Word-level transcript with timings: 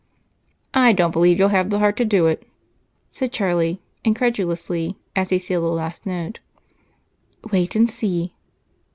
"I 0.73 0.93
don't 0.93 1.11
believe 1.11 1.37
you'll 1.37 1.49
have 1.49 1.69
the 1.69 1.77
heart 1.77 1.95
to 1.97 2.05
do 2.05 2.25
it," 2.25 2.47
said 3.11 3.31
Charlie 3.31 3.83
incredulously 4.03 4.97
as 5.15 5.29
he 5.29 5.37
sealed 5.37 5.63
the 5.63 5.67
last 5.67 6.07
note. 6.07 6.39
"Wait 7.51 7.75
and 7.75 7.87
see." 7.87 8.33